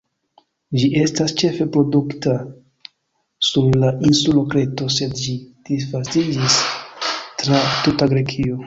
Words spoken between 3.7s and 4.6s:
la insulo